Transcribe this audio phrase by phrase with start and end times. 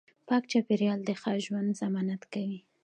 [0.27, 2.59] پاک چاپیریال د ښه ژوند ضمانت کوي